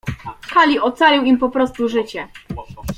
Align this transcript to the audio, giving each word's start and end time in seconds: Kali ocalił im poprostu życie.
Kali 0.53 0.79
ocalił 0.79 1.23
im 1.23 1.37
poprostu 1.37 1.89
życie. 1.89 2.27